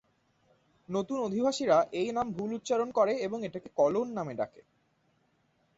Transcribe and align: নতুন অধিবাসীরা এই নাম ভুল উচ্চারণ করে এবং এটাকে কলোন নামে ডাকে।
নতুন 0.89 1.17
অধিবাসীরা 1.19 1.77
এই 1.91 2.09
নাম 2.11 2.27
ভুল 2.31 2.49
উচ্চারণ 2.53 2.89
করে 2.91 3.13
এবং 3.17 3.39
এটাকে 3.45 3.69
কলোন 3.75 4.07
নামে 4.13 4.33
ডাকে। 4.33 4.61